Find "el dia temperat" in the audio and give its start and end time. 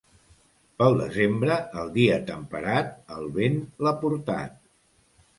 1.81-2.89